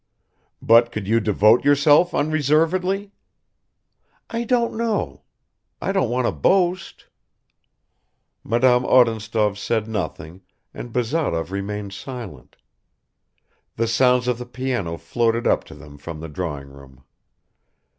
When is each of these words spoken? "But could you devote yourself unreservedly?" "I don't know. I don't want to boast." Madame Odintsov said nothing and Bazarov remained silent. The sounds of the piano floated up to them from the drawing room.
"But 0.63 0.91
could 0.91 1.07
you 1.07 1.19
devote 1.19 1.63
yourself 1.63 2.15
unreservedly?" 2.15 3.11
"I 4.31 4.45
don't 4.45 4.75
know. 4.75 5.21
I 5.79 5.91
don't 5.91 6.09
want 6.09 6.25
to 6.25 6.31
boast." 6.31 7.05
Madame 8.43 8.83
Odintsov 8.83 9.59
said 9.59 9.87
nothing 9.87 10.41
and 10.73 10.91
Bazarov 10.91 11.51
remained 11.51 11.93
silent. 11.93 12.55
The 13.75 13.87
sounds 13.87 14.27
of 14.27 14.39
the 14.39 14.47
piano 14.47 14.97
floated 14.97 15.45
up 15.45 15.65
to 15.65 15.75
them 15.75 15.99
from 15.99 16.19
the 16.19 16.29
drawing 16.29 16.69
room. 16.69 17.03